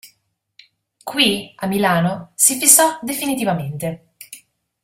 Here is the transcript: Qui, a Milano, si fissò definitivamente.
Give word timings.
Qui, 1.03 1.53
a 1.59 1.67
Milano, 1.67 2.31
si 2.33 2.55
fissò 2.57 2.97
definitivamente. 3.03 4.15